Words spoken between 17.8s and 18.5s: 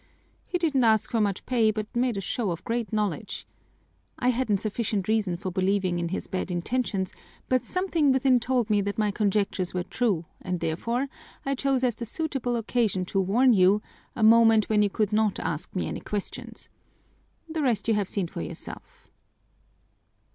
you have seen for